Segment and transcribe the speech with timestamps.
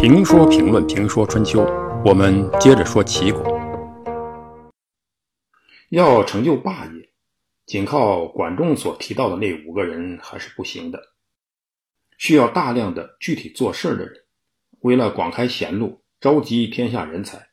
[0.00, 1.64] 评说评论评说春秋，
[2.04, 3.42] 我们接着说齐国。
[5.88, 7.10] 要成就霸业，
[7.66, 11.02] 仅靠管仲所提到的那五个人还是不行的，
[12.16, 14.24] 需要大量的具体做事的人。
[14.82, 17.48] 为了广开贤路，召集天下人才，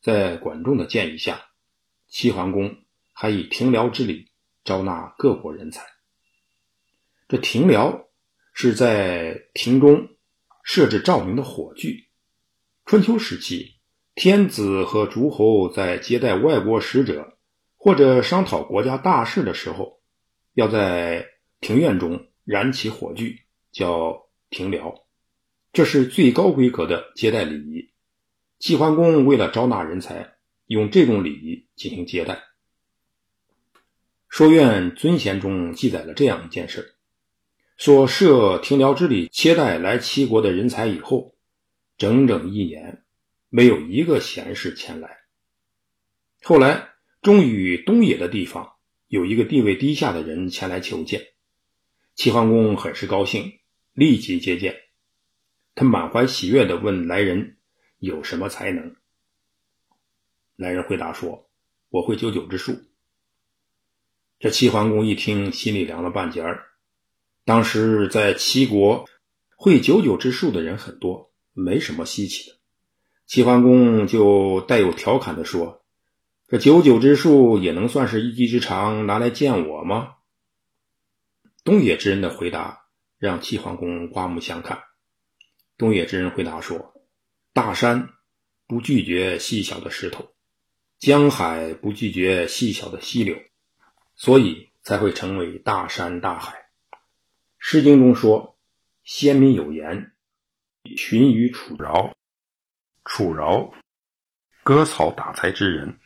[0.00, 1.46] 在管仲的建议下，
[2.06, 2.76] 齐桓公
[3.12, 4.30] 还以庭僚之礼
[4.62, 5.82] 招纳各国人才。
[7.26, 8.04] 这庭僚
[8.52, 10.10] 是在庭中。
[10.68, 12.10] 设置照明的火炬。
[12.84, 13.76] 春秋时期，
[14.14, 17.38] 天子和诸侯在接待外国使者
[17.78, 20.02] 或者商讨国家大事的时候，
[20.52, 21.26] 要在
[21.62, 25.04] 庭院中燃起火炬，叫庭燎。
[25.72, 27.88] 这是最高规格的接待礼仪。
[28.58, 30.34] 齐桓公为了招纳人才，
[30.66, 32.34] 用这种礼仪进行接待。
[34.28, 36.97] 《说苑尊贤》中记载了这样一件事。
[37.78, 41.36] 说设庭僚之礼接待来齐国的人才以后，
[41.96, 43.04] 整整一年
[43.50, 45.18] 没有一个贤士前来。
[46.42, 46.88] 后来
[47.22, 48.72] 终于东野的地方
[49.06, 51.28] 有一个地位低下的人前来求见，
[52.16, 53.60] 齐桓公很是高兴，
[53.92, 54.74] 立即接见。
[55.76, 57.58] 他满怀喜悦地问来人
[57.98, 58.96] 有什么才能。
[60.56, 61.48] 来人回答说
[61.90, 62.76] ：“我会九九之术。”
[64.40, 66.64] 这齐桓公一听，心里凉了半截儿。
[67.48, 69.08] 当时在齐国，
[69.56, 72.56] 会九九之术的人很多，没什么稀奇的。
[73.26, 75.82] 齐桓公就带有调侃的说
[76.46, 80.16] ：“这九九之术也能算是一技之长，拿来见我吗？”
[81.64, 82.82] 东野之人的回答
[83.16, 84.82] 让齐桓公刮目相看。
[85.78, 86.92] 东野之人回答说
[87.54, 88.10] ：“大山
[88.66, 90.34] 不拒绝细小的石头，
[90.98, 93.38] 江海不拒绝细小的溪流，
[94.16, 96.52] 所以才会成为大山大海。”
[97.58, 98.56] 《诗经》中说
[99.04, 100.12] ：“先民有言，
[100.96, 102.14] 循于楚饶。
[103.04, 103.72] 楚饶，
[104.62, 105.98] 割草打柴之人，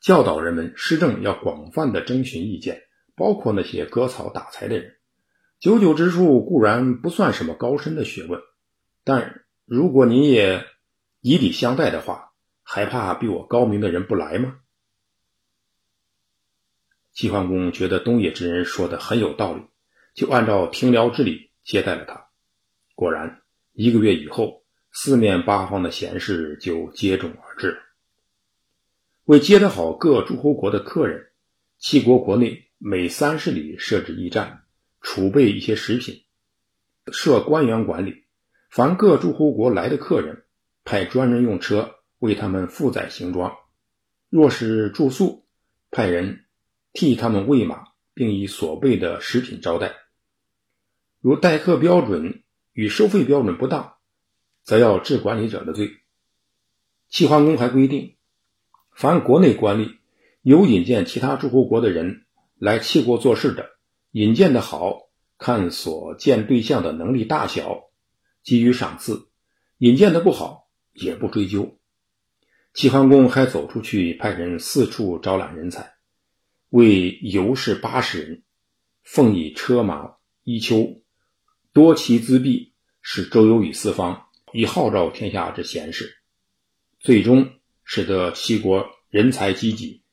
[0.00, 2.82] 教导人们施政要广泛的征询意见，
[3.14, 4.96] 包括那些割草打柴的人。
[5.58, 8.40] 九九之术固然不算什么高深的学问，
[9.02, 10.66] 但如果你也
[11.20, 14.58] 以礼相待的话，还怕比我高明的人不来吗？”
[17.14, 19.62] 齐桓公觉得东野之人说的很有道理。
[20.14, 22.28] 就按照庭僚之礼接待了他。
[22.94, 23.42] 果然，
[23.72, 27.82] 一个月以后，四面八方的贤士就接踵而至。
[29.24, 31.32] 为接待好各诸侯国的客人，
[31.78, 34.62] 齐国国内每三十里设置驿站，
[35.00, 36.22] 储备一些食品，
[37.10, 38.24] 设官员管理。
[38.70, 40.44] 凡各诸侯国来的客人，
[40.84, 43.50] 派专人用车为他们负载行装；
[44.28, 45.44] 若是住宿，
[45.90, 46.44] 派人
[46.92, 49.94] 替他们喂马，并以所备的食品招待。
[51.24, 52.42] 如待客标准
[52.74, 53.94] 与收费标准不当，
[54.62, 55.90] 则要治管理者的罪。
[57.08, 58.16] 齐桓公还规定，
[58.94, 59.96] 凡国内官吏
[60.42, 62.26] 有引荐其他诸侯国的人
[62.58, 63.70] 来齐国做事的，
[64.10, 65.08] 引荐的好
[65.38, 67.84] 看所见对象的能力大小，
[68.42, 69.30] 给予赏赐；
[69.78, 71.78] 引荐的不好也不追究。
[72.74, 75.94] 齐桓公还走出去派人四处招揽人才，
[76.68, 78.42] 为游士八十人，
[79.02, 81.00] 奉以车马衣裘。
[81.74, 86.18] 多其资币，使周游于四方，以号召天下之贤士，
[87.00, 87.50] 最终
[87.82, 90.04] 使得齐国人才济济。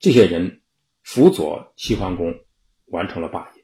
[0.00, 0.62] 这些人
[1.04, 2.34] 辅佐齐桓公，
[2.86, 3.55] 完成了霸业。